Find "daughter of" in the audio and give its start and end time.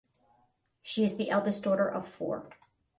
1.61-2.07